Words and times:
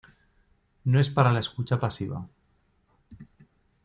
No 0.83 0.99
es 0.99 1.11
para 1.11 1.31
la 1.31 1.39
escucha 1.41 1.79
pasiva. 1.79 2.27